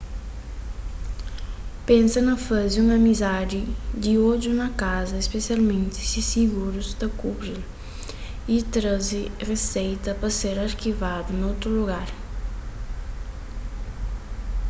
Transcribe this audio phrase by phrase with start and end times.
[1.85, 3.63] pensa na faze un izami
[4.01, 7.61] di odju na kaza spesialmenti si sigurus ta kubri-l
[8.55, 12.09] y traze riseita pa ser arkivadu na otu lugar